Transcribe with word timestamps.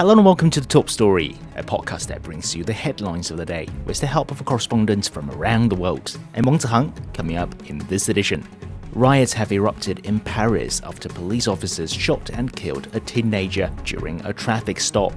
Hello 0.00 0.12
and 0.12 0.24
welcome 0.24 0.48
to 0.48 0.62
the 0.62 0.66
Top 0.66 0.88
Story, 0.88 1.36
a 1.56 1.62
podcast 1.62 2.06
that 2.06 2.22
brings 2.22 2.56
you 2.56 2.64
the 2.64 2.72
headlines 2.72 3.30
of 3.30 3.36
the 3.36 3.44
day 3.44 3.68
with 3.84 4.00
the 4.00 4.06
help 4.06 4.30
of 4.30 4.42
correspondents 4.46 5.08
from 5.08 5.30
around 5.32 5.68
the 5.68 5.74
world. 5.74 6.18
I'm 6.34 6.46
Wang 6.46 6.56
Zihang, 6.56 6.94
coming 7.12 7.36
up 7.36 7.68
in 7.68 7.80
this 7.80 8.08
edition. 8.08 8.48
Riots 8.94 9.34
have 9.34 9.52
erupted 9.52 9.98
in 10.06 10.18
Paris 10.20 10.80
after 10.86 11.10
police 11.10 11.46
officers 11.46 11.92
shot 11.92 12.30
and 12.30 12.56
killed 12.56 12.88
a 12.94 13.00
teenager 13.00 13.70
during 13.84 14.24
a 14.24 14.32
traffic 14.32 14.80
stop. 14.80 15.12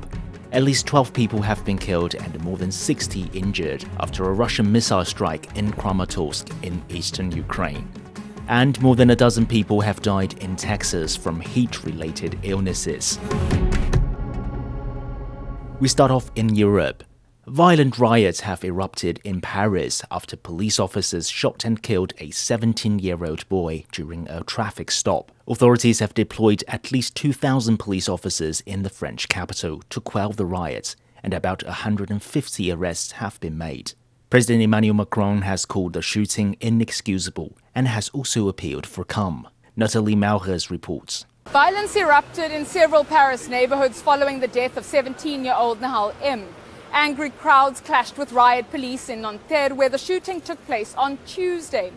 At 0.52 0.64
least 0.64 0.86
12 0.86 1.14
people 1.14 1.42
have 1.42 1.64
been 1.64 1.78
killed 1.78 2.16
and 2.16 2.44
more 2.44 2.58
than 2.58 2.70
60 2.70 3.30
injured 3.32 3.86
after 4.02 4.26
a 4.26 4.34
Russian 4.34 4.70
missile 4.70 5.06
strike 5.06 5.56
in 5.56 5.72
Kramatorsk 5.72 6.52
in 6.62 6.84
eastern 6.90 7.32
Ukraine. 7.32 7.90
And 8.50 8.82
more 8.82 8.98
than 8.98 9.12
a 9.12 9.16
dozen 9.16 9.46
people 9.46 9.80
have 9.80 10.02
died 10.02 10.34
in 10.44 10.58
Texas 10.58 11.16
from 11.16 11.40
heat 11.40 11.86
related 11.86 12.38
illnesses. 12.44 13.18
We 15.84 15.90
start 15.90 16.12
off 16.12 16.32
in 16.36 16.56
Europe. 16.56 17.04
Violent 17.46 18.00
riots 18.00 18.40
have 18.40 18.64
erupted 18.64 19.20
in 19.26 19.42
Paris 19.42 20.02
after 20.10 20.38
police 20.38 20.80
officers 20.80 21.30
shot 21.30 21.66
and 21.66 21.84
killed 21.84 22.14
a 22.20 22.32
17 22.32 23.00
year 23.00 23.26
old 23.26 23.50
boy 23.50 23.84
during 23.92 24.26
a 24.30 24.46
traffic 24.46 24.90
stop. 24.92 25.30
Authorities 25.46 26.00
have 26.00 26.14
deployed 26.14 26.64
at 26.70 26.94
least 26.94 27.18
2,000 27.18 27.80
police 27.80 28.08
officers 28.08 28.62
in 28.62 28.84
the 28.84 28.90
French 28.90 29.28
capital 29.28 29.82
to 29.90 30.00
quell 30.00 30.32
the 30.32 30.46
riots, 30.46 30.96
and 31.22 31.34
about 31.34 31.66
150 31.66 32.72
arrests 32.72 33.12
have 33.12 33.38
been 33.42 33.58
made. 33.58 33.92
President 34.30 34.64
Emmanuel 34.64 34.96
Macron 34.96 35.42
has 35.42 35.66
called 35.66 35.92
the 35.92 36.02
shooting 36.02 36.56
inexcusable 36.62 37.58
and 37.76 37.90
has 37.90 38.08
also 38.14 38.48
appealed 38.48 38.88
for 38.88 39.04
calm. 39.04 39.50
Natalie 39.76 40.16
Malhes 40.16 40.72
reports. 40.72 41.26
Violence 41.48 41.96
erupted 41.96 42.52
in 42.52 42.66
several 42.66 43.04
Paris 43.04 43.48
neighborhoods 43.48 44.02
following 44.02 44.40
the 44.40 44.48
death 44.48 44.76
of 44.76 44.86
17 44.86 45.46
year 45.46 45.54
old 45.56 45.80
Nahel 45.80 46.16
M. 46.22 46.48
Angry 46.92 47.30
crowds 47.30 47.80
clashed 47.80 48.18
with 48.18 48.32
riot 48.32 48.72
police 48.72 49.08
in 49.08 49.22
Nanterre, 49.22 49.76
where 49.76 49.90
the 49.90 49.98
shooting 49.98 50.42
took 50.42 50.64
place 50.66 50.96
on 50.96 51.20
Tuesday. 51.28 51.92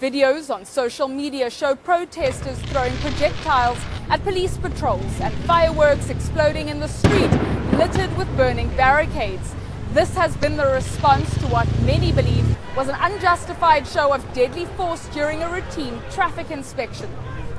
Videos 0.00 0.52
on 0.52 0.64
social 0.64 1.06
media 1.06 1.48
show 1.48 1.76
protesters 1.76 2.58
throwing 2.70 2.96
projectiles 2.96 3.78
at 4.10 4.24
police 4.24 4.56
patrols 4.58 5.20
and 5.20 5.34
fireworks 5.44 6.10
exploding 6.10 6.68
in 6.68 6.80
the 6.80 6.88
street, 6.88 7.30
littered 7.74 8.16
with 8.16 8.36
burning 8.36 8.68
barricades. 8.76 9.54
This 9.92 10.14
has 10.16 10.36
been 10.36 10.56
the 10.56 10.66
response 10.66 11.32
to 11.38 11.46
what 11.46 11.68
many 11.82 12.10
believe 12.10 12.56
was 12.76 12.88
an 12.88 12.96
unjustified 13.00 13.86
show 13.86 14.12
of 14.12 14.32
deadly 14.32 14.66
force 14.76 15.06
during 15.08 15.42
a 15.42 15.50
routine 15.50 16.00
traffic 16.10 16.50
inspection. 16.50 17.08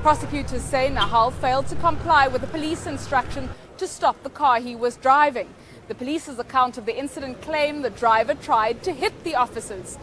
Prosecutors 0.01 0.61
say 0.61 0.89
Nahel 0.89 1.29
failed 1.29 1.67
to 1.67 1.75
comply 1.75 2.29
with 2.29 2.39
the 2.39 2.47
police 2.47 2.87
instruction 2.87 3.49
to 3.77 3.85
stop 3.85 4.23
the 4.23 4.29
car 4.29 4.61
he 4.61 4.73
was 4.73 4.95
driving. 4.95 5.49
The 5.89 5.95
police's 5.95 6.39
account 6.39 6.77
of 6.77 6.85
the 6.85 6.97
incident 6.97 7.41
claimed 7.41 7.83
the 7.83 7.89
driver 7.89 8.33
tried 8.33 8.81
to 8.83 8.93
hit 8.93 9.25
the 9.25 9.35
officers. 9.35 9.97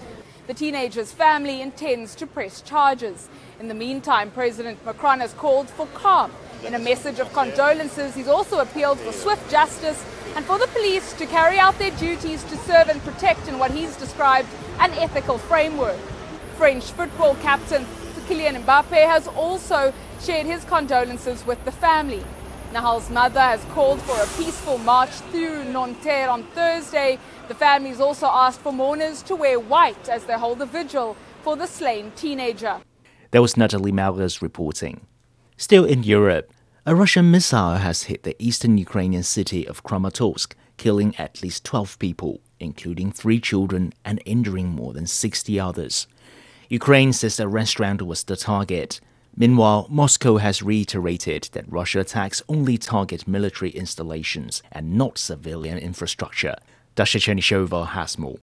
The 0.49 0.55
teenager's 0.55 1.13
family 1.13 1.63
intends 1.63 2.15
to 2.17 2.27
press 2.27 2.61
charges. 2.61 3.31
In 3.59 3.69
the 3.69 3.75
meantime, 3.75 4.31
President 4.31 4.85
Macron 4.85 5.21
has 5.21 5.33
called 5.33 5.71
for 5.71 5.87
calm. 5.95 6.31
In 6.63 6.75
a 6.75 6.79
message 6.79 7.19
of 7.19 7.33
condolences, 7.33 8.15
he's 8.15 8.29
also 8.29 8.59
appealed 8.59 9.01
for 9.01 9.13
swift 9.13 9.51
justice 9.51 10.05
and 10.37 10.45
for 10.45 10.59
the 10.59 10.69
police 10.69 11.15
to 11.15 11.25
carry 11.25 11.59
out 11.59 11.79
their 11.79 11.91
duties 11.93 12.45
to 12.45 12.57
serve 12.59 12.91
and 12.91 13.03
protect 13.03 13.49
in 13.49 13.59
what 13.59 13.71
he's 13.71 13.97
described 13.97 14.49
an 14.79 14.93
ethical 14.93 15.39
framework. 15.39 15.99
French 16.59 16.85
football 16.93 17.35
captain 17.37 17.87
Kylian 18.27 18.61
Mbappe 18.65 19.07
has 19.07 19.29
also 19.29 19.93
shared 20.21 20.47
his 20.47 20.65
condolences 20.65 21.47
with 21.47 21.65
the 21.65 21.71
family. 21.71 22.25
Nahel's 22.73 23.09
mother 23.09 23.41
has 23.41 23.63
called 23.67 24.01
for 24.03 24.21
a 24.21 24.27
peaceful 24.37 24.79
march 24.79 25.11
through 25.31 25.63
Nanterre 25.65 26.29
on 26.29 26.43
Thursday. 26.43 27.21
The 27.47 27.55
families 27.55 28.01
also 28.01 28.27
asked 28.27 28.61
for 28.61 28.73
mourners 28.73 29.23
to 29.23 29.37
wear 29.37 29.61
white 29.61 30.09
as 30.09 30.25
they 30.25 30.35
hold 30.35 30.61
a 30.61 30.67
vigil 30.67 31.17
for 31.43 31.55
the 31.57 31.69
slain 31.69 32.11
teenager. 32.17 32.81
That 33.31 33.43
was 33.43 33.57
Natalie 33.57 33.93
Malhes 33.93 34.43
reporting. 34.43 35.07
Still 35.57 35.85
in 35.85 36.03
Europe, 36.03 36.51
a 36.85 36.97
Russian 36.97 37.31
missile 37.31 37.77
has 37.77 38.05
hit 38.05 38.25
the 38.25 38.35
eastern 38.43 38.77
Ukrainian 38.77 39.23
city 39.23 39.67
of 39.69 39.85
Kramatorsk, 39.85 40.55
killing 40.77 41.15
at 41.17 41.43
least 41.43 41.65
12 41.65 41.99
people, 42.01 42.41
including 42.59 43.13
three 43.13 43.39
children, 43.39 43.93
and 44.05 44.21
injuring 44.25 44.69
more 44.69 44.93
than 44.93 45.07
60 45.07 45.61
others. 45.61 46.09
Ukraine 46.69 47.13
says 47.13 47.39
a 47.39 47.47
restaurant 47.47 48.03
was 48.03 48.25
the 48.25 48.37
target. 48.37 49.01
Meanwhile, 49.37 49.87
Moscow 49.89 50.39
has 50.39 50.65
reiterated 50.65 51.49
that 51.53 51.71
Russia 51.71 52.01
attacks 52.01 52.43
only 52.49 52.77
target 52.77 53.29
military 53.29 53.71
installations 53.71 54.65
and 54.73 54.95
not 54.95 55.17
civilian 55.17 55.79
infrastructure. 55.79 56.57
Dasha 56.97 57.19
Chernyshova 57.19 57.89
has 57.89 58.19
more. 58.19 58.39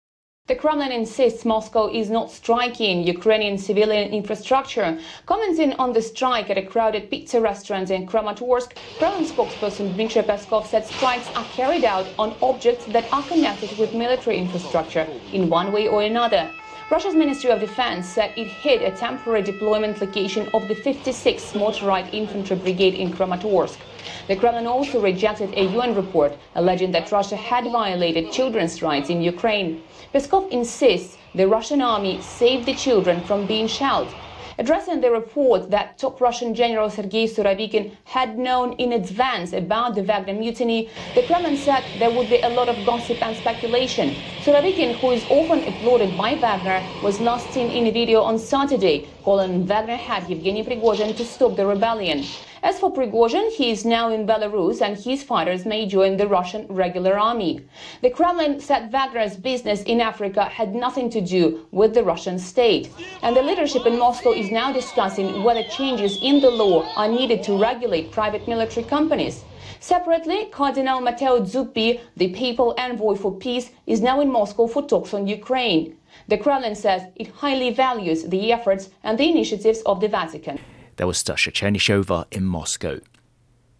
The 0.48 0.54
Kremlin 0.56 0.92
insists 0.92 1.46
Moscow 1.46 1.88
is 1.88 2.10
not 2.10 2.30
striking 2.30 3.06
Ukrainian 3.06 3.56
civilian 3.56 4.12
infrastructure. 4.12 4.98
Commenting 5.24 5.72
on 5.74 5.94
the 5.94 6.02
strike 6.02 6.50
at 6.50 6.58
a 6.58 6.66
crowded 6.66 7.08
pizza 7.08 7.40
restaurant 7.40 7.90
in 7.90 8.06
Kramatorsk, 8.06 8.72
Kremlin 8.98 9.24
spokesperson 9.24 9.94
Dmitry 9.94 10.22
Peskov 10.22 10.66
said 10.66 10.84
strikes 10.84 11.28
are 11.36 11.44
carried 11.54 11.84
out 11.84 12.06
on 12.18 12.36
objects 12.42 12.84
that 12.86 13.10
are 13.12 13.22
connected 13.22 13.78
with 13.78 13.94
military 13.94 14.36
infrastructure 14.36 15.06
in 15.32 15.48
one 15.48 15.72
way 15.72 15.88
or 15.88 16.02
another. 16.02 16.50
Russia's 16.90 17.14
Ministry 17.14 17.52
of 17.52 17.60
Defense 17.60 18.08
said 18.08 18.32
it 18.36 18.48
hit 18.48 18.82
a 18.82 18.90
temporary 18.90 19.42
deployment 19.42 20.00
location 20.00 20.48
of 20.52 20.66
the 20.66 20.74
56th 20.74 21.54
Motorized 21.54 22.12
Infantry 22.12 22.56
Brigade 22.56 22.94
in 22.94 23.12
Kramatorsk. 23.12 23.78
The 24.26 24.34
Kremlin 24.34 24.66
also 24.66 25.00
rejected 25.00 25.54
a 25.56 25.66
UN 25.66 25.94
report 25.94 26.36
alleging 26.56 26.90
that 26.90 27.12
Russia 27.12 27.36
had 27.36 27.70
violated 27.70 28.32
children's 28.32 28.82
rights 28.82 29.08
in 29.08 29.22
Ukraine. 29.22 29.84
Peskov 30.12 30.50
insists 30.50 31.16
the 31.32 31.46
Russian 31.46 31.80
army 31.80 32.20
saved 32.22 32.66
the 32.66 32.74
children 32.74 33.20
from 33.20 33.46
being 33.46 33.68
shelled 33.68 34.12
addressing 34.60 35.00
the 35.00 35.10
report 35.10 35.70
that 35.70 35.96
top 35.96 36.20
Russian 36.20 36.54
General 36.54 36.90
Sergei 36.90 37.26
Surovikin 37.26 37.96
had 38.04 38.38
known 38.38 38.74
in 38.74 38.92
advance 38.92 39.54
about 39.54 39.94
the 39.94 40.02
Wagner 40.02 40.34
mutiny, 40.34 40.90
the 41.14 41.22
Kremlin 41.22 41.56
said 41.56 41.82
there 41.98 42.10
would 42.10 42.28
be 42.28 42.40
a 42.42 42.48
lot 42.50 42.68
of 42.68 42.84
gossip 42.84 43.22
and 43.22 43.34
speculation. 43.34 44.14
Surovikin, 44.44 44.94
who 44.96 45.12
is 45.12 45.24
often 45.30 45.66
applauded 45.66 46.14
by 46.14 46.34
Wagner, 46.34 46.86
was 47.00 47.22
last 47.22 47.50
seen 47.54 47.70
in 47.70 47.86
a 47.86 47.90
video 47.90 48.20
on 48.20 48.38
Saturday, 48.38 49.08
calling 49.24 49.64
Wagner 49.64 49.96
head 49.96 50.28
Yevgeny 50.28 50.62
Prigozhin 50.62 51.16
to 51.16 51.24
stop 51.24 51.56
the 51.56 51.64
rebellion. 51.64 52.22
As 52.62 52.78
for 52.78 52.92
Prigozhin, 52.92 53.50
he 53.52 53.70
is 53.70 53.86
now 53.86 54.10
in 54.10 54.26
Belarus 54.26 54.82
and 54.82 54.94
his 54.94 55.22
fighters 55.22 55.64
may 55.64 55.86
join 55.86 56.18
the 56.18 56.28
Russian 56.28 56.66
regular 56.68 57.18
army. 57.18 57.64
The 58.02 58.10
Kremlin 58.10 58.60
said 58.60 58.92
Wagner's 58.92 59.34
business 59.34 59.82
in 59.84 59.98
Africa 59.98 60.44
had 60.44 60.74
nothing 60.74 61.08
to 61.10 61.22
do 61.22 61.66
with 61.70 61.94
the 61.94 62.04
Russian 62.04 62.38
state. 62.38 62.90
And 63.22 63.34
the 63.34 63.42
leadership 63.42 63.86
in 63.86 63.98
Moscow 63.98 64.32
is 64.32 64.50
now 64.50 64.72
discussing 64.72 65.42
whether 65.42 65.62
changes 65.64 66.18
in 66.22 66.42
the 66.42 66.50
law 66.50 66.86
are 66.96 67.08
needed 67.08 67.42
to 67.44 67.56
regulate 67.56 68.12
private 68.12 68.46
military 68.46 68.84
companies. 68.84 69.42
Separately, 69.80 70.44
Cardinal 70.52 71.00
Matteo 71.00 71.42
Zuppi, 71.42 72.00
the 72.18 72.28
papal 72.34 72.74
envoy 72.76 73.14
for 73.14 73.32
peace, 73.32 73.70
is 73.86 74.02
now 74.02 74.20
in 74.20 74.30
Moscow 74.30 74.66
for 74.66 74.82
talks 74.86 75.14
on 75.14 75.26
Ukraine. 75.26 75.96
The 76.28 76.36
Kremlin 76.36 76.74
says 76.74 77.04
it 77.16 77.28
highly 77.28 77.70
values 77.70 78.24
the 78.24 78.52
efforts 78.52 78.90
and 79.02 79.16
the 79.16 79.30
initiatives 79.30 79.80
of 79.86 80.02
the 80.02 80.08
Vatican. 80.08 80.58
That 81.00 81.06
was 81.06 81.22
Dasha 81.22 81.50
Chernyshova 81.50 82.26
in 82.30 82.44
Moscow. 82.44 83.00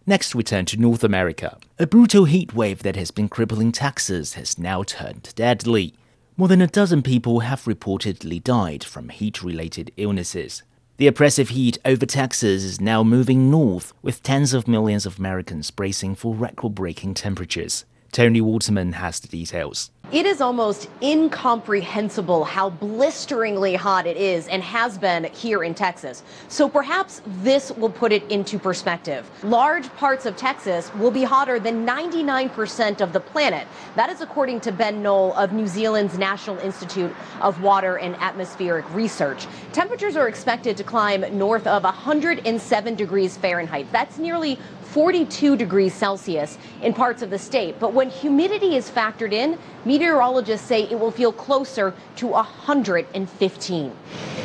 Next, 0.07 0.33
we 0.33 0.41
turn 0.41 0.65
to 0.65 0.77
North 0.77 1.03
America. 1.03 1.59
A 1.77 1.85
brutal 1.85 2.25
heat 2.25 2.55
wave 2.55 2.81
that 2.81 2.95
has 2.95 3.11
been 3.11 3.29
crippling 3.29 3.71
Texas 3.71 4.33
has 4.33 4.57
now 4.57 4.81
turned 4.81 5.31
deadly. 5.35 5.93
More 6.35 6.47
than 6.47 6.63
a 6.63 6.65
dozen 6.65 7.03
people 7.03 7.41
have 7.41 7.65
reportedly 7.65 8.43
died 8.43 8.83
from 8.83 9.09
heat 9.09 9.43
related 9.43 9.91
illnesses. 9.97 10.63
The 10.97 11.05
oppressive 11.05 11.49
heat 11.49 11.77
over 11.85 12.07
Texas 12.07 12.63
is 12.63 12.81
now 12.81 13.03
moving 13.03 13.51
north, 13.51 13.93
with 14.01 14.23
tens 14.23 14.55
of 14.55 14.67
millions 14.67 15.05
of 15.05 15.19
Americans 15.19 15.69
bracing 15.69 16.15
for 16.15 16.33
record 16.33 16.73
breaking 16.73 17.13
temperatures. 17.13 17.85
Tony 18.11 18.41
Waterman 18.41 18.91
has 18.93 19.21
the 19.21 19.29
details. 19.29 19.89
It 20.11 20.25
is 20.25 20.41
almost 20.41 20.89
incomprehensible 21.01 22.43
how 22.43 22.69
blisteringly 22.69 23.75
hot 23.75 24.05
it 24.05 24.17
is 24.17 24.49
and 24.49 24.61
has 24.61 24.97
been 24.97 25.23
here 25.23 25.63
in 25.63 25.73
Texas. 25.73 26.21
So 26.49 26.67
perhaps 26.67 27.21
this 27.25 27.71
will 27.71 27.89
put 27.89 28.11
it 28.11 28.29
into 28.29 28.59
perspective. 28.59 29.29
Large 29.41 29.87
parts 29.95 30.25
of 30.25 30.35
Texas 30.35 30.93
will 30.95 31.11
be 31.11 31.23
hotter 31.23 31.61
than 31.61 31.87
99% 31.87 32.99
of 32.99 33.13
the 33.13 33.21
planet. 33.21 33.65
That 33.95 34.09
is 34.09 34.19
according 34.19 34.59
to 34.61 34.73
Ben 34.73 35.01
Noll 35.01 35.33
of 35.35 35.53
New 35.53 35.67
Zealand's 35.67 36.17
National 36.17 36.57
Institute 36.57 37.15
of 37.39 37.61
Water 37.61 37.97
and 37.97 38.17
Atmospheric 38.17 38.93
Research. 38.93 39.47
Temperatures 39.71 40.17
are 40.17 40.27
expected 40.27 40.75
to 40.75 40.83
climb 40.83 41.21
north 41.37 41.65
of 41.67 41.85
107 41.85 42.95
degrees 42.95 43.37
Fahrenheit. 43.37 43.89
That's 43.93 44.17
nearly 44.17 44.59
42 44.91 45.55
degrees 45.55 45.93
Celsius 45.93 46.57
in 46.81 46.93
parts 46.93 47.21
of 47.21 47.29
the 47.29 47.39
state. 47.39 47.79
But 47.79 47.93
when 47.93 48.09
humidity 48.09 48.75
is 48.75 48.89
factored 48.89 49.31
in, 49.31 49.57
meteorologists 49.85 50.67
say 50.67 50.83
it 50.83 50.99
will 50.99 51.11
feel 51.11 51.31
closer 51.31 51.93
to 52.17 52.27
115. 52.27 53.95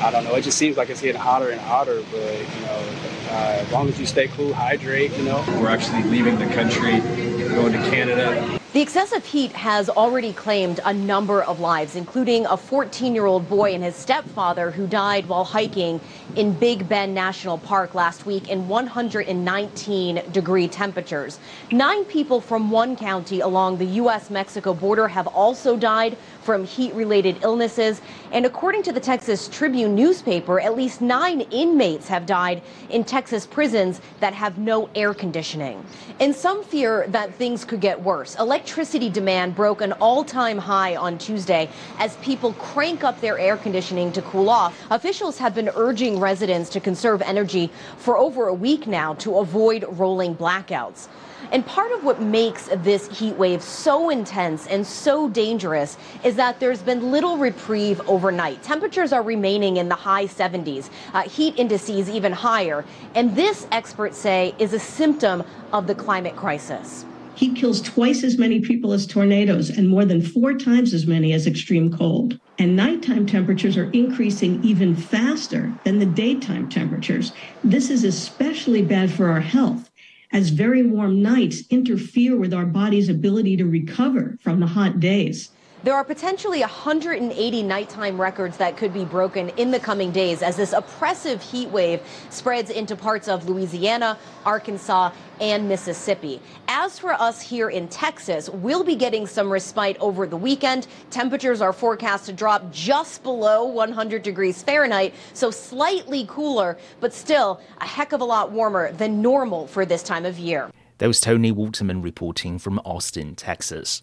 I 0.00 0.10
don't 0.10 0.25
know. 0.25 0.34
It 0.37 0.43
just 0.43 0.56
seems 0.56 0.76
like 0.76 0.88
it's 0.88 1.00
getting 1.00 1.20
hotter 1.20 1.50
and 1.50 1.60
hotter. 1.60 2.00
But 2.12 2.38
you 2.38 2.60
know, 2.60 2.84
uh, 3.31 3.58
as 3.60 3.72
long 3.72 3.88
as 3.88 3.98
you 3.98 4.06
stay 4.06 4.28
cool, 4.28 4.54
hydrate, 4.54 5.10
you 5.16 5.25
know. 5.25 5.44
We're 5.60 5.70
actually 5.70 6.04
leaving 6.04 6.38
the 6.38 6.46
country 6.54 7.00
going 7.48 7.72
to 7.72 7.90
Canada. 7.90 8.60
The 8.76 8.82
excessive 8.82 9.25
heat 9.25 9.52
has 9.52 9.88
already 9.88 10.34
claimed 10.34 10.81
a 10.84 10.93
number 10.93 11.43
of 11.43 11.61
lives, 11.61 11.96
including 11.96 12.44
a 12.44 12.58
14 12.58 13.14
year 13.14 13.25
old 13.25 13.49
boy 13.49 13.73
and 13.73 13.82
his 13.82 13.96
stepfather 13.96 14.70
who 14.70 14.87
died 14.87 15.26
while 15.31 15.44
hiking 15.44 15.99
in 16.34 16.52
Big 16.52 16.87
Bend 16.87 17.14
National 17.14 17.56
Park 17.56 17.94
last 17.94 18.26
week 18.26 18.50
in 18.50 18.69
119 18.69 20.31
degree 20.31 20.69
temperatures. 20.69 21.38
Nine 21.73 22.05
people 22.05 22.38
from 22.38 22.70
one 22.70 22.96
county 22.96 23.40
along 23.40 23.78
the 23.78 23.87
U.S. 24.02 24.28
Mexico 24.28 24.75
border 24.75 25.08
have 25.08 25.26
also 25.26 25.79
died 25.79 26.19
from 26.43 26.67
heat 26.67 26.93
related 26.93 27.38
illnesses. 27.43 28.02
And 28.31 28.44
according 28.44 28.82
to 28.84 28.93
the 28.93 29.00
Texas 29.00 29.49
Tribune 29.49 29.94
newspaper, 29.94 30.61
at 30.61 30.76
least 30.76 31.00
nine 31.00 31.40
inmates 31.50 32.08
have 32.08 32.26
died 32.26 32.62
in 32.90 33.05
Texas 33.05 33.46
prisons 33.46 34.02
that 34.20 34.34
have 34.34 34.58
no 34.58 34.90
air 34.94 35.14
conditioning. 35.14 35.82
And 36.20 36.34
some 36.34 36.62
fear 36.62 37.06
that 37.08 37.34
things 37.34 37.64
could 37.64 37.81
get 37.81 38.00
worse. 38.02 38.37
Electricity 38.66 39.08
demand 39.08 39.54
broke 39.54 39.80
an 39.80 39.92
all 39.92 40.24
time 40.24 40.58
high 40.58 40.96
on 40.96 41.18
Tuesday 41.18 41.70
as 42.00 42.16
people 42.16 42.52
crank 42.54 43.04
up 43.04 43.20
their 43.20 43.38
air 43.38 43.56
conditioning 43.56 44.10
to 44.10 44.20
cool 44.22 44.50
off. 44.50 44.76
Officials 44.90 45.38
have 45.38 45.54
been 45.54 45.70
urging 45.76 46.18
residents 46.18 46.68
to 46.70 46.80
conserve 46.80 47.22
energy 47.22 47.70
for 47.96 48.18
over 48.18 48.48
a 48.48 48.52
week 48.52 48.88
now 48.88 49.14
to 49.14 49.38
avoid 49.38 49.84
rolling 49.90 50.34
blackouts. 50.34 51.06
And 51.52 51.64
part 51.64 51.92
of 51.92 52.02
what 52.02 52.20
makes 52.20 52.68
this 52.78 53.06
heat 53.16 53.36
wave 53.36 53.62
so 53.62 54.10
intense 54.10 54.66
and 54.66 54.84
so 54.84 55.28
dangerous 55.28 55.96
is 56.24 56.34
that 56.34 56.58
there's 56.58 56.82
been 56.82 57.12
little 57.12 57.38
reprieve 57.38 58.00
overnight. 58.08 58.64
Temperatures 58.64 59.12
are 59.12 59.22
remaining 59.22 59.76
in 59.76 59.88
the 59.88 59.94
high 59.94 60.26
70s, 60.26 60.90
uh, 61.14 61.22
heat 61.22 61.56
indices 61.56 62.10
even 62.10 62.32
higher. 62.32 62.84
And 63.14 63.36
this, 63.36 63.69
experts 63.70 64.19
say, 64.19 64.56
is 64.58 64.72
a 64.72 64.80
symptom 64.80 65.44
of 65.72 65.86
the 65.86 65.94
climate 65.94 66.34
crisis. 66.34 67.04
Heat 67.36 67.54
kills 67.54 67.82
twice 67.82 68.24
as 68.24 68.38
many 68.38 68.60
people 68.60 68.94
as 68.94 69.06
tornadoes 69.06 69.68
and 69.68 69.90
more 69.90 70.06
than 70.06 70.22
four 70.22 70.54
times 70.54 70.94
as 70.94 71.06
many 71.06 71.34
as 71.34 71.46
extreme 71.46 71.92
cold. 71.92 72.40
And 72.58 72.74
nighttime 72.74 73.26
temperatures 73.26 73.76
are 73.76 73.90
increasing 73.90 74.64
even 74.64 74.96
faster 74.96 75.70
than 75.84 75.98
the 75.98 76.06
daytime 76.06 76.70
temperatures. 76.70 77.32
This 77.62 77.90
is 77.90 78.04
especially 78.04 78.80
bad 78.80 79.10
for 79.10 79.28
our 79.28 79.42
health 79.42 79.90
as 80.32 80.48
very 80.48 80.82
warm 80.82 81.20
nights 81.20 81.62
interfere 81.68 82.38
with 82.38 82.54
our 82.54 82.64
body's 82.64 83.10
ability 83.10 83.58
to 83.58 83.66
recover 83.66 84.38
from 84.40 84.60
the 84.60 84.66
hot 84.66 84.98
days. 84.98 85.50
There 85.86 85.94
are 85.94 86.02
potentially 86.02 86.62
180 86.62 87.62
nighttime 87.62 88.20
records 88.20 88.56
that 88.56 88.76
could 88.76 88.92
be 88.92 89.04
broken 89.04 89.50
in 89.50 89.70
the 89.70 89.78
coming 89.78 90.10
days 90.10 90.42
as 90.42 90.56
this 90.56 90.72
oppressive 90.72 91.40
heat 91.40 91.68
wave 91.68 92.00
spreads 92.28 92.70
into 92.70 92.96
parts 92.96 93.28
of 93.28 93.48
Louisiana, 93.48 94.18
Arkansas, 94.44 95.12
and 95.40 95.68
Mississippi. 95.68 96.40
As 96.66 96.98
for 96.98 97.12
us 97.12 97.40
here 97.40 97.70
in 97.70 97.86
Texas, 97.86 98.50
we'll 98.50 98.82
be 98.82 98.96
getting 98.96 99.28
some 99.28 99.48
respite 99.48 99.96
over 100.00 100.26
the 100.26 100.36
weekend. 100.36 100.88
Temperatures 101.10 101.60
are 101.60 101.72
forecast 101.72 102.26
to 102.26 102.32
drop 102.32 102.72
just 102.72 103.22
below 103.22 103.64
100 103.66 104.24
degrees 104.24 104.64
Fahrenheit, 104.64 105.14
so 105.34 105.52
slightly 105.52 106.26
cooler, 106.28 106.76
but 106.98 107.14
still 107.14 107.60
a 107.80 107.86
heck 107.86 108.12
of 108.12 108.20
a 108.20 108.24
lot 108.24 108.50
warmer 108.50 108.90
than 108.90 109.22
normal 109.22 109.68
for 109.68 109.86
this 109.86 110.02
time 110.02 110.26
of 110.26 110.36
year. 110.36 110.68
That 110.98 111.06
was 111.06 111.20
Tony 111.20 111.52
Waterman 111.52 112.02
reporting 112.02 112.58
from 112.58 112.80
Austin, 112.80 113.36
Texas. 113.36 114.02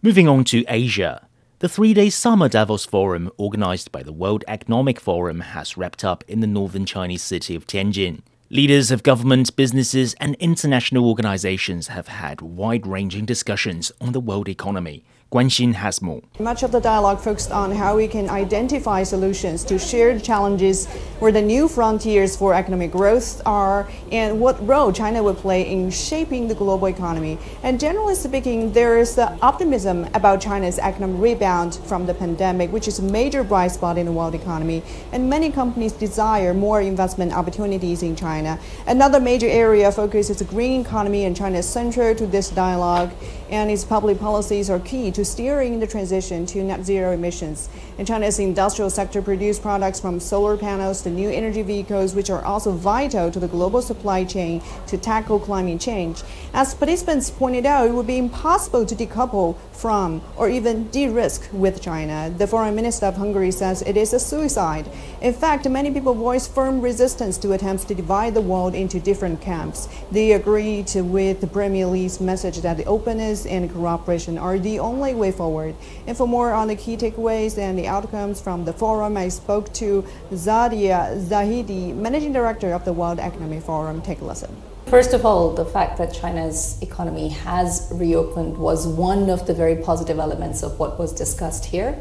Moving 0.00 0.28
on 0.28 0.44
to 0.44 0.64
Asia. 0.68 1.26
The 1.58 1.68
three 1.68 1.92
day 1.92 2.08
Summer 2.08 2.48
Davos 2.48 2.84
Forum, 2.84 3.32
organized 3.36 3.90
by 3.90 4.04
the 4.04 4.12
World 4.12 4.44
Economic 4.46 5.00
Forum, 5.00 5.40
has 5.40 5.76
wrapped 5.76 6.04
up 6.04 6.22
in 6.28 6.38
the 6.38 6.46
northern 6.46 6.86
Chinese 6.86 7.22
city 7.22 7.56
of 7.56 7.66
Tianjin. 7.66 8.20
Leaders 8.50 8.90
of 8.90 9.02
governments, 9.02 9.50
businesses, 9.50 10.14
and 10.20 10.34
international 10.36 11.06
organizations 11.06 11.88
have 11.88 12.08
had 12.08 12.40
wide 12.40 12.86
ranging 12.86 13.26
discussions 13.26 13.92
on 14.00 14.12
the 14.12 14.20
world 14.20 14.48
economy. 14.48 15.04
Guan 15.30 15.50
Xin 15.50 15.74
has 15.74 16.00
more. 16.00 16.22
Much 16.40 16.62
of 16.62 16.72
the 16.72 16.80
dialogue 16.80 17.20
focused 17.20 17.52
on 17.52 17.70
how 17.70 17.94
we 17.94 18.08
can 18.08 18.30
identify 18.30 19.02
solutions 19.02 19.62
to 19.64 19.78
shared 19.78 20.24
challenges 20.24 20.86
where 21.20 21.30
the 21.30 21.42
new 21.42 21.68
frontiers 21.68 22.34
for 22.34 22.54
economic 22.54 22.90
growth 22.90 23.42
are 23.44 23.86
and 24.10 24.40
what 24.40 24.56
role 24.66 24.90
China 24.90 25.22
will 25.22 25.34
play 25.34 25.70
in 25.70 25.90
shaping 25.90 26.48
the 26.48 26.54
global 26.54 26.88
economy. 26.88 27.36
And 27.62 27.78
generally 27.78 28.14
speaking, 28.14 28.72
there 28.72 28.96
is 28.96 29.16
the 29.16 29.30
optimism 29.42 30.08
about 30.14 30.40
China's 30.40 30.78
economic 30.78 31.20
rebound 31.20 31.74
from 31.84 32.06
the 32.06 32.14
pandemic, 32.14 32.72
which 32.72 32.88
is 32.88 32.98
a 32.98 33.02
major 33.02 33.44
bright 33.44 33.72
spot 33.72 33.98
in 33.98 34.06
the 34.06 34.12
world 34.12 34.34
economy. 34.34 34.82
And 35.12 35.28
many 35.28 35.52
companies 35.52 35.92
desire 35.92 36.54
more 36.54 36.80
investment 36.80 37.34
opportunities 37.34 38.02
in 38.02 38.16
China. 38.16 38.37
Another 38.86 39.20
major 39.20 39.48
area 39.48 39.88
of 39.88 39.94
focus 39.96 40.30
is 40.30 40.38
the 40.38 40.44
green 40.44 40.80
economy, 40.80 41.24
and 41.24 41.36
China 41.36 41.58
is 41.58 41.68
central 41.68 42.14
to 42.14 42.26
this 42.26 42.50
dialogue, 42.50 43.10
and 43.50 43.70
its 43.70 43.84
public 43.84 44.18
policies 44.18 44.68
are 44.70 44.80
key 44.80 45.10
to 45.10 45.24
steering 45.24 45.80
the 45.80 45.86
transition 45.86 46.44
to 46.46 46.62
net 46.62 46.84
zero 46.84 47.12
emissions. 47.12 47.68
And 47.98 48.06
China's 48.06 48.38
industrial 48.38 48.90
sector 48.90 49.22
produced 49.22 49.62
products 49.62 49.98
from 50.00 50.20
solar 50.20 50.56
panels 50.56 51.02
to 51.02 51.10
new 51.10 51.30
energy 51.30 51.62
vehicles, 51.62 52.14
which 52.14 52.30
are 52.30 52.44
also 52.44 52.72
vital 52.72 53.30
to 53.30 53.40
the 53.40 53.48
global 53.48 53.82
supply 53.82 54.24
chain 54.24 54.62
to 54.86 54.98
tackle 54.98 55.40
climate 55.40 55.80
change. 55.80 56.22
As 56.52 56.74
participants 56.74 57.30
pointed 57.30 57.66
out, 57.66 57.86
it 57.88 57.92
would 57.92 58.06
be 58.06 58.18
impossible 58.18 58.86
to 58.86 58.94
decouple 58.94 59.56
from 59.72 60.20
or 60.36 60.48
even 60.48 60.88
de-risk 60.88 61.48
with 61.52 61.80
China. 61.80 62.32
The 62.36 62.46
foreign 62.46 62.74
minister 62.74 63.06
of 63.06 63.16
Hungary 63.16 63.50
says 63.50 63.82
it 63.82 63.96
is 63.96 64.12
a 64.12 64.20
suicide. 64.20 64.90
In 65.20 65.32
fact, 65.32 65.68
many 65.68 65.90
people 65.90 66.14
voice 66.14 66.46
firm 66.46 66.80
resistance 66.80 67.38
to 67.38 67.52
attempts 67.52 67.84
to 67.84 67.94
divide 67.94 68.27
the 68.30 68.40
world 68.40 68.74
into 68.74 69.00
different 69.00 69.40
camps. 69.40 69.88
They 70.10 70.32
agreed 70.32 70.90
with 70.94 71.52
Premier 71.52 71.86
Li's 71.86 72.20
message 72.20 72.58
that 72.58 72.76
the 72.76 72.84
openness 72.84 73.46
and 73.46 73.72
cooperation 73.72 74.38
are 74.38 74.58
the 74.58 74.78
only 74.78 75.14
way 75.14 75.32
forward. 75.32 75.74
And 76.06 76.16
for 76.16 76.26
more 76.26 76.52
on 76.52 76.68
the 76.68 76.76
key 76.76 76.96
takeaways 76.96 77.58
and 77.58 77.78
the 77.78 77.86
outcomes 77.86 78.40
from 78.40 78.64
the 78.64 78.72
forum, 78.72 79.16
I 79.16 79.28
spoke 79.28 79.72
to 79.74 80.04
Saadia 80.32 81.20
Zahidi, 81.20 81.94
Managing 81.94 82.32
Director 82.32 82.72
of 82.72 82.84
the 82.84 82.92
World 82.92 83.18
Economic 83.18 83.62
Forum. 83.62 84.02
Take 84.02 84.20
a 84.20 84.24
listen. 84.24 84.54
First 84.86 85.12
of 85.12 85.26
all, 85.26 85.52
the 85.52 85.66
fact 85.66 85.98
that 85.98 86.14
China's 86.14 86.80
economy 86.80 87.28
has 87.28 87.90
reopened 87.92 88.56
was 88.56 88.86
one 88.86 89.28
of 89.28 89.46
the 89.46 89.52
very 89.52 89.76
positive 89.76 90.18
elements 90.18 90.62
of 90.62 90.78
what 90.78 90.98
was 90.98 91.12
discussed 91.12 91.66
here. 91.66 91.98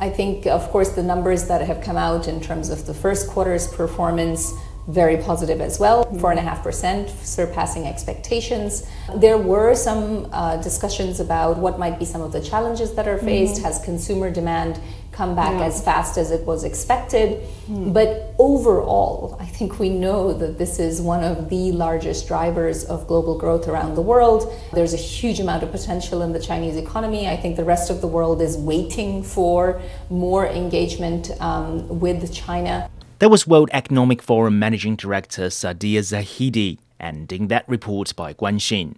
I 0.00 0.08
think, 0.08 0.46
of 0.46 0.68
course, 0.70 0.88
the 0.90 1.02
numbers 1.02 1.46
that 1.48 1.60
have 1.60 1.82
come 1.82 1.96
out 1.96 2.26
in 2.26 2.40
terms 2.40 2.70
of 2.70 2.86
the 2.86 2.94
first 2.94 3.28
quarter's 3.28 3.68
performance 3.68 4.52
very 4.88 5.16
positive 5.16 5.60
as 5.60 5.78
well, 5.78 6.04
four 6.18 6.30
and 6.30 6.38
a 6.38 6.42
half 6.42 6.62
percent, 6.62 7.08
surpassing 7.08 7.86
expectations. 7.86 8.84
There 9.14 9.38
were 9.38 9.74
some 9.74 10.28
uh, 10.32 10.56
discussions 10.56 11.20
about 11.20 11.58
what 11.58 11.78
might 11.78 11.98
be 11.98 12.04
some 12.04 12.20
of 12.20 12.32
the 12.32 12.40
challenges 12.40 12.94
that 12.94 13.06
are 13.06 13.18
faced. 13.18 13.56
Mm-hmm. 13.56 13.64
Has 13.64 13.84
consumer 13.84 14.30
demand 14.30 14.80
come 15.12 15.36
back 15.36 15.52
yeah. 15.52 15.66
as 15.66 15.84
fast 15.84 16.18
as 16.18 16.30
it 16.30 16.44
was 16.46 16.64
expected? 16.64 17.46
Mm. 17.68 17.92
But 17.92 18.34
overall, 18.38 19.36
I 19.38 19.46
think 19.46 19.78
we 19.78 19.88
know 19.88 20.32
that 20.32 20.58
this 20.58 20.78
is 20.78 21.00
one 21.00 21.22
of 21.22 21.48
the 21.48 21.70
largest 21.72 22.26
drivers 22.26 22.84
of 22.84 23.06
global 23.06 23.38
growth 23.38 23.68
around 23.68 23.94
the 23.94 24.02
world. 24.02 24.52
There's 24.72 24.94
a 24.94 24.96
huge 24.96 25.38
amount 25.38 25.62
of 25.62 25.70
potential 25.70 26.22
in 26.22 26.32
the 26.32 26.40
Chinese 26.40 26.76
economy. 26.76 27.28
I 27.28 27.36
think 27.36 27.56
the 27.56 27.64
rest 27.64 27.90
of 27.90 28.00
the 28.00 28.08
world 28.08 28.42
is 28.42 28.56
waiting 28.56 29.22
for 29.22 29.80
more 30.10 30.46
engagement 30.46 31.30
um, 31.40 32.00
with 32.00 32.32
China. 32.32 32.90
There 33.22 33.28
was 33.28 33.46
World 33.46 33.70
Economic 33.72 34.20
Forum 34.20 34.58
Managing 34.58 34.96
Director 34.96 35.46
Saadia 35.46 36.00
Zahidi, 36.00 36.78
ending 36.98 37.46
that 37.46 37.64
report 37.68 38.16
by 38.16 38.34
Guan 38.34 38.56
Xin. 38.56 38.96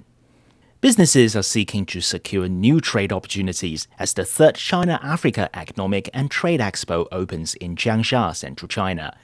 Businesses 0.81 1.37
are 1.37 1.43
seeking 1.43 1.85
to 1.85 2.00
secure 2.00 2.49
new 2.49 2.81
trade 2.81 3.12
opportunities 3.12 3.87
as 3.99 4.14
the 4.14 4.25
third 4.25 4.54
China 4.54 4.99
Africa 5.02 5.50
Economic 5.52 6.09
and 6.14 6.31
Trade 6.31 6.61
Expo 6.61 7.07
opens 7.12 7.54
in 7.57 7.76
Changsha, 7.76 8.35
central 8.35 8.66
China. 8.66 9.14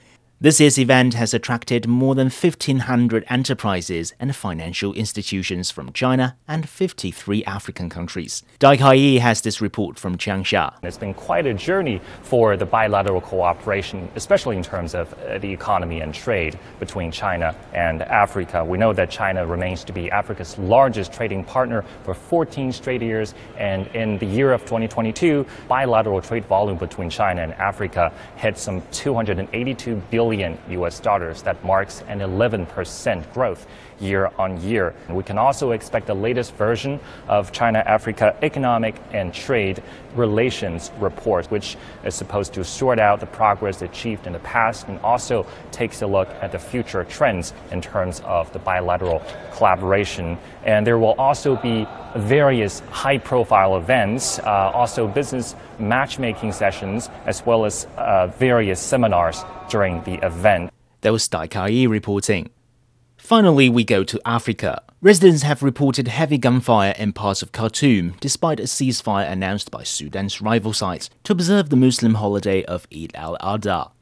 This 0.42 0.58
year's 0.58 0.78
event 0.78 1.12
has 1.12 1.34
attracted 1.34 1.86
more 1.86 2.14
than 2.14 2.30
1,500 2.30 3.26
enterprises 3.28 4.14
and 4.18 4.34
financial 4.34 4.94
institutions 4.94 5.70
from 5.70 5.92
China 5.92 6.38
and 6.48 6.66
53 6.66 7.44
African 7.44 7.90
countries. 7.90 8.42
Dai 8.58 8.78
Kai 8.78 9.18
has 9.18 9.42
this 9.42 9.60
report 9.60 9.98
from 9.98 10.16
Changsha. 10.16 10.72
It's 10.82 10.96
been 10.96 11.12
quite 11.12 11.44
a 11.44 11.52
journey 11.52 12.00
for 12.22 12.56
the 12.56 12.64
bilateral 12.64 13.20
cooperation, 13.20 14.08
especially 14.14 14.56
in 14.56 14.62
terms 14.62 14.94
of 14.94 15.12
uh, 15.12 15.36
the 15.36 15.52
economy 15.52 16.00
and 16.00 16.14
trade 16.14 16.58
between 16.78 17.12
China 17.12 17.54
and 17.74 18.00
Africa. 18.00 18.64
We 18.64 18.78
know 18.78 18.94
that 18.94 19.10
China 19.10 19.46
remains 19.46 19.84
to 19.84 19.92
be 19.92 20.10
Africa's 20.10 20.56
largest 20.56 21.12
trading 21.12 21.44
partner 21.44 21.84
for 22.02 22.14
14 22.14 22.72
straight 22.72 23.02
years, 23.02 23.34
and 23.58 23.86
in 23.88 24.16
the 24.16 24.26
year 24.26 24.54
of 24.54 24.62
2022, 24.62 25.44
bilateral 25.68 26.22
trade 26.22 26.46
volume 26.46 26.78
between 26.78 27.10
China 27.10 27.42
and 27.42 27.52
Africa 27.56 28.10
hit 28.36 28.56
some 28.56 28.80
282 28.90 29.96
billion 30.10 30.29
billion 30.30 30.56
US 30.68 31.00
dollars. 31.00 31.42
That 31.42 31.62
marks 31.64 32.04
an 32.06 32.20
11% 32.20 33.32
growth 33.34 33.66
year 33.98 34.30
on 34.38 34.60
year. 34.62 34.94
We 35.08 35.24
can 35.24 35.38
also 35.38 35.72
expect 35.72 36.06
the 36.06 36.14
latest 36.14 36.54
version 36.54 37.00
of 37.28 37.52
China 37.52 37.80
Africa 37.80 38.36
Economic 38.42 38.94
and 39.12 39.34
Trade 39.34 39.82
Relations 40.14 40.90
Report, 41.00 41.50
which 41.50 41.76
is 42.04 42.14
supposed 42.14 42.54
to 42.54 42.64
sort 42.64 42.98
out 42.98 43.20
the 43.20 43.26
progress 43.26 43.82
achieved 43.82 44.26
in 44.26 44.32
the 44.32 44.38
past 44.38 44.88
and 44.88 44.98
also 45.00 45.46
takes 45.72 46.00
a 46.02 46.06
look 46.06 46.28
at 46.40 46.52
the 46.52 46.58
future 46.58 47.04
trends 47.04 47.52
in 47.72 47.80
terms 47.82 48.20
of 48.24 48.52
the 48.52 48.58
bilateral 48.58 49.22
collaboration. 49.52 50.38
And 50.64 50.86
there 50.86 50.98
will 50.98 51.14
also 51.18 51.56
be 51.56 51.86
various 52.16 52.80
high 52.90 53.18
profile 53.18 53.76
events, 53.76 54.38
uh, 54.40 54.72
also 54.74 55.06
business 55.06 55.54
matchmaking 55.78 56.52
sessions, 56.52 57.08
as 57.26 57.44
well 57.46 57.64
as 57.64 57.86
uh, 57.96 58.26
various 58.38 58.80
seminars 58.80 59.44
during 59.70 60.02
the 60.02 60.24
event. 60.26 60.70
That 61.00 61.12
was 61.12 61.26
Dai 61.26 61.84
reporting. 61.84 62.50
Finally, 63.16 63.68
we 63.68 63.84
go 63.84 64.02
to 64.04 64.20
Africa. 64.26 64.82
Residents 65.00 65.42
have 65.42 65.62
reported 65.62 66.08
heavy 66.08 66.36
gunfire 66.36 66.94
in 66.98 67.12
parts 67.12 67.42
of 67.42 67.52
Khartoum 67.52 68.14
despite 68.20 68.60
a 68.60 68.64
ceasefire 68.64 69.30
announced 69.30 69.70
by 69.70 69.82
Sudan's 69.82 70.42
rival 70.42 70.72
sides 70.72 71.08
to 71.24 71.32
observe 71.32 71.70
the 71.70 71.76
Muslim 71.76 72.14
holiday 72.14 72.64
of 72.64 72.86
Eid 72.92 73.12
al 73.14 73.38
Adha. 73.38 73.92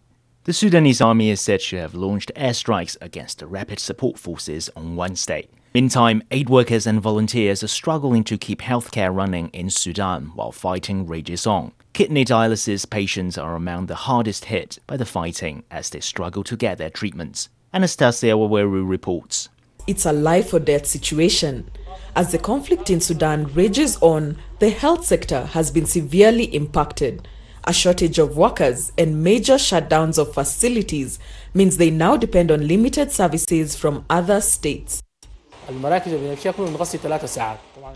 The 0.44 0.52
Sudanese 0.52 1.00
army 1.00 1.30
is 1.30 1.40
said 1.40 1.60
to 1.60 1.76
have 1.76 1.94
launched 1.94 2.32
airstrikes 2.34 2.96
against 3.00 3.38
the 3.38 3.46
Rapid 3.46 3.78
Support 3.78 4.18
Forces 4.18 4.70
on 4.74 4.96
Wednesday. 4.96 5.48
Meantime, 5.74 6.22
aid 6.30 6.48
workers 6.48 6.86
and 6.86 6.98
volunteers 6.98 7.62
are 7.62 7.68
struggling 7.68 8.24
to 8.24 8.38
keep 8.38 8.62
healthcare 8.62 9.14
running 9.14 9.48
in 9.48 9.68
Sudan 9.68 10.32
while 10.34 10.50
fighting 10.50 11.06
rages 11.06 11.46
on. 11.46 11.72
Kidney 11.92 12.24
dialysis 12.24 12.88
patients 12.88 13.36
are 13.36 13.54
among 13.54 13.86
the 13.86 13.94
hardest 13.94 14.46
hit 14.46 14.78
by 14.86 14.96
the 14.96 15.04
fighting 15.04 15.64
as 15.70 15.90
they 15.90 16.00
struggle 16.00 16.42
to 16.44 16.56
get 16.56 16.78
their 16.78 16.88
treatments. 16.88 17.50
Anastasia 17.74 18.28
Waweru 18.28 18.88
reports. 18.88 19.50
It's 19.86 20.06
a 20.06 20.12
life 20.12 20.54
or 20.54 20.58
death 20.58 20.86
situation. 20.86 21.70
As 22.16 22.32
the 22.32 22.38
conflict 22.38 22.88
in 22.88 23.00
Sudan 23.00 23.52
rages 23.52 23.98
on, 24.00 24.38
the 24.60 24.70
health 24.70 25.04
sector 25.04 25.44
has 25.46 25.70
been 25.70 25.86
severely 25.86 26.44
impacted. 26.54 27.28
A 27.64 27.74
shortage 27.74 28.18
of 28.18 28.38
workers 28.38 28.90
and 28.96 29.22
major 29.22 29.56
shutdowns 29.56 30.18
of 30.18 30.32
facilities 30.32 31.18
means 31.52 31.76
they 31.76 31.90
now 31.90 32.16
depend 32.16 32.50
on 32.50 32.66
limited 32.66 33.12
services 33.12 33.76
from 33.76 34.06
other 34.08 34.40
states. 34.40 35.02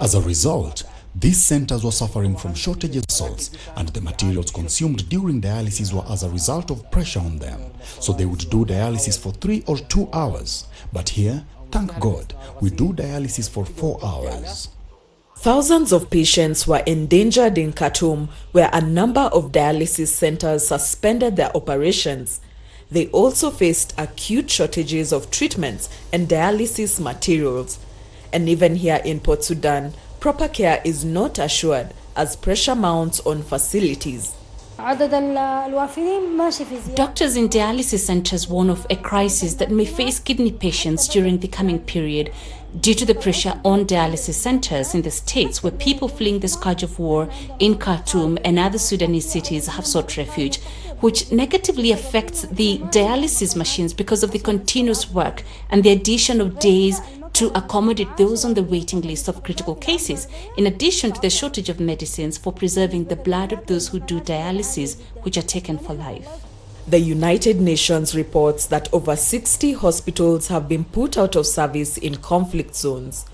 As 0.01 0.15
a 0.15 0.21
result, 0.21 0.85
these 1.15 1.43
centers 1.43 1.85
were 1.85 1.93
suffering 1.93 2.37
from 2.37 2.55
shortages 2.55 3.03
of 3.05 3.11
salts 3.11 3.51
and 3.77 3.89
the 3.89 4.01
materials 4.01 4.51
consumed 4.51 5.09
during 5.09 5.41
dialysis 5.41 5.93
were 5.93 6.05
as 6.11 6.23
a 6.23 6.29
result 6.29 6.71
of 6.71 6.91
pressure 6.91 7.21
on 7.21 7.39
them. 7.39 7.61
So 8.01 8.13
they 8.13 8.27
would 8.27 8.51
do 8.51 8.65
dialysis 8.67 9.19
for 9.19 9.33
three 9.33 9.65
or 9.67 9.79
two 9.79 10.09
hours. 10.13 10.67
But 10.93 11.09
here, 11.09 11.45
thank 11.71 11.99
God, 11.99 12.35
we 12.61 12.69
do 12.71 12.93
dialysis 12.93 13.49
for 13.49 13.65
four 13.65 13.99
hours. 14.05 14.69
Thousands 15.37 15.93
of 15.93 16.09
patients 16.11 16.69
were 16.69 16.83
endangered 16.87 17.59
in 17.59 17.73
Khartoum, 17.73 18.29
where 18.53 18.71
a 18.73 18.81
number 18.81 19.23
of 19.33 19.51
dialysis 19.51 20.09
centers 20.09 20.69
suspended 20.69 21.37
their 21.37 21.57
operations. 21.57 22.41
They 22.93 23.07
also 23.09 23.51
faced 23.51 23.95
acute 23.97 24.51
shortages 24.51 25.13
of 25.15 25.31
treatments 25.31 25.89
and 26.13 26.29
dialysis 26.29 27.01
materials. 27.01 27.79
And 28.35 28.51
even 28.51 28.77
here 28.77 29.01
in 29.03 29.21
Port 29.21 29.45
Sudan, 29.45 29.95
proper 30.21 30.47
care 30.47 30.83
is 30.85 31.03
not 31.03 31.39
assured 31.39 31.95
as 32.15 32.37
pressure 32.37 32.75
mounts 32.75 33.21
on 33.21 33.45
facilities. 33.45 34.35
Doctors 34.77 35.07
in 37.37 37.49
dialysis 37.49 38.01
centers 38.01 38.47
warn 38.49 38.69
of 38.69 38.87
a 38.91 38.97
crisis 38.97 39.55
that 39.55 39.71
may 39.71 39.87
face 39.87 40.19
kidney 40.19 40.53
patients 40.53 41.09
during 41.09 41.39
the 41.39 41.49
coming 41.49 41.79
period 41.79 42.31
due 42.81 42.95
to 42.95 43.05
the 43.05 43.15
pressure 43.15 43.61
on 43.65 43.85
dialysis 43.87 44.35
centers 44.35 44.95
in 44.95 45.03
the 45.03 45.11
states 45.11 45.63
where 45.63 45.73
people 45.73 46.09
fleeing 46.09 46.41
the 46.41 46.49
scourge 46.49 46.83
of 46.83 46.99
war 46.99 47.29
in 47.59 47.79
Khartoum 47.79 48.39
and 48.45 48.59
other 48.59 48.79
Sudanese 48.79 49.31
cities 49.31 49.67
have 49.67 49.87
sought 49.87 50.17
refuge, 50.17 50.59
which 51.03 51.31
negatively 51.33 51.91
affects 51.91 52.43
the 52.43 52.79
dialysis 52.91 53.55
machines 53.57 53.93
because 53.93 54.23
of 54.23 54.31
the 54.31 54.39
continuous 54.39 55.11
work 55.11 55.43
and 55.69 55.83
the 55.83 55.91
addition 55.91 56.41
of 56.41 56.59
days 56.61 57.01
to 57.33 57.49
accommodate 57.59 58.17
those 58.17 58.45
on 58.45 58.55
the 58.55 58.63
waiting 58.63 59.01
list 59.01 59.27
of 59.27 59.43
critical 59.43 59.75
cases, 59.75 60.29
in 60.57 60.67
addition 60.67 61.11
to 61.11 61.21
the 61.21 61.31
shortage 61.31 61.69
of 61.69 61.81
medicines 61.81 62.39
for 62.39 62.53
preserving 62.53 63.05
the 63.07 63.17
blood 63.17 63.53
of 63.53 63.67
those 63.67 63.89
who 63.89 63.99
do 63.99 64.21
dialysis, 64.21 65.01
which 65.23 65.37
are 65.37 65.43
taken 65.43 65.77
for 65.77 65.95
life. 65.95 66.29
The 66.87 67.01
United 67.01 67.61
Nations 67.61 68.15
reports 68.15 68.67
that 68.67 68.93
over 68.93 69.17
60 69.17 69.73
hospitals 69.73 70.49
have 70.49 70.69
been 70.69 70.85
put 70.85 71.19
out 71.19 71.37
of 71.37 71.47
service 71.47 71.97
in 71.97 72.17
conflict 72.17 72.77
zones. 72.77 73.27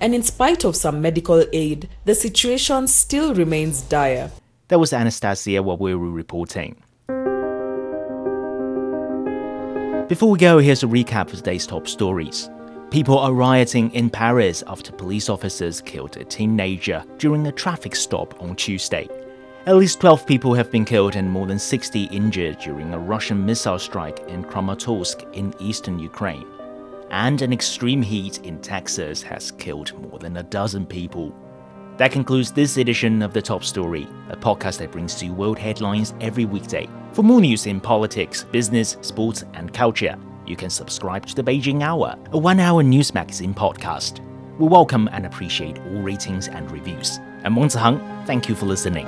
And 0.00 0.14
in 0.14 0.22
spite 0.22 0.64
of 0.64 0.76
some 0.76 1.00
medical 1.00 1.44
aid, 1.52 1.88
the 2.04 2.14
situation 2.14 2.86
still 2.86 3.34
remains 3.34 3.80
dire. 3.80 4.30
That 4.68 4.78
was 4.78 4.92
Anastasia 4.92 5.62
Waweru 5.62 6.14
reporting. 6.14 6.82
Before 10.08 10.30
we 10.30 10.38
go, 10.38 10.58
here's 10.58 10.84
a 10.84 10.86
recap 10.86 11.32
of 11.32 11.38
today's 11.38 11.66
top 11.66 11.88
stories. 11.88 12.48
People 12.92 13.18
are 13.18 13.32
rioting 13.32 13.92
in 13.92 14.08
Paris 14.08 14.62
after 14.68 14.92
police 14.92 15.28
officers 15.28 15.80
killed 15.80 16.16
a 16.16 16.24
teenager 16.24 17.04
during 17.18 17.44
a 17.48 17.50
traffic 17.50 17.96
stop 17.96 18.40
on 18.40 18.54
Tuesday. 18.54 19.08
At 19.66 19.74
least 19.74 19.98
12 20.00 20.24
people 20.24 20.54
have 20.54 20.70
been 20.70 20.84
killed 20.84 21.16
and 21.16 21.28
more 21.28 21.48
than 21.48 21.58
60 21.58 22.04
injured 22.04 22.60
during 22.60 22.94
a 22.94 22.98
Russian 23.00 23.44
missile 23.44 23.80
strike 23.80 24.20
in 24.28 24.44
Kramatorsk 24.44 25.28
in 25.34 25.52
eastern 25.58 25.98
Ukraine. 25.98 26.46
And 27.10 27.42
an 27.42 27.52
extreme 27.52 28.00
heat 28.00 28.38
in 28.44 28.60
Texas 28.60 29.24
has 29.24 29.50
killed 29.50 29.92
more 30.08 30.20
than 30.20 30.36
a 30.36 30.44
dozen 30.44 30.86
people. 30.86 31.34
That 31.96 32.12
concludes 32.12 32.52
this 32.52 32.76
edition 32.76 33.22
of 33.22 33.32
The 33.32 33.40
Top 33.40 33.64
Story, 33.64 34.06
a 34.28 34.36
podcast 34.36 34.78
that 34.78 34.92
brings 34.92 35.22
you 35.22 35.32
world 35.32 35.58
headlines 35.58 36.12
every 36.20 36.44
weekday. 36.44 36.90
For 37.12 37.22
more 37.22 37.40
news 37.40 37.66
in 37.66 37.80
politics, 37.80 38.44
business, 38.44 38.98
sports, 39.00 39.44
and 39.54 39.72
culture, 39.72 40.14
you 40.46 40.56
can 40.56 40.68
subscribe 40.68 41.24
to 41.24 41.34
the 41.34 41.42
Beijing 41.42 41.82
Hour, 41.82 42.18
a 42.32 42.38
one 42.38 42.60
hour 42.60 42.82
news 42.82 43.14
magazine 43.14 43.54
podcast. 43.54 44.20
We 44.58 44.68
welcome 44.68 45.08
and 45.10 45.24
appreciate 45.24 45.78
all 45.78 46.02
ratings 46.02 46.48
and 46.48 46.70
reviews. 46.70 47.18
I'm 47.44 47.56
Wang 47.56 47.68
Ziheng. 47.68 48.26
Thank 48.26 48.50
you 48.50 48.54
for 48.54 48.66
listening. 48.66 49.06